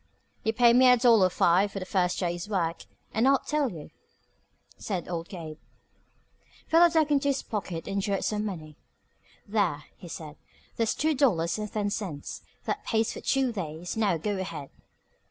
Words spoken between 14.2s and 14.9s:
ahead."